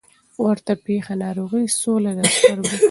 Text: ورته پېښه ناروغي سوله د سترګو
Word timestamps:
ورته 0.43 0.73
پېښه 0.85 1.13
ناروغي 1.23 1.65
سوله 1.81 2.11
د 2.17 2.19
سترګو 2.35 2.77